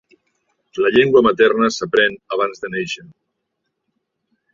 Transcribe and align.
La 0.85 0.89
llengua 0.93 1.21
materna 1.27 1.69
s'aprèn 1.75 2.17
abans 2.37 2.63
de 2.65 2.71
néixer. 2.77 3.05